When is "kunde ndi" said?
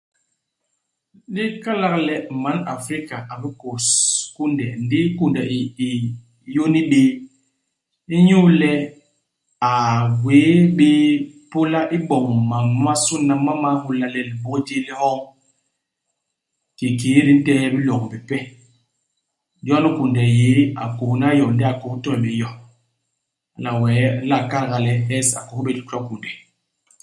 4.35-4.97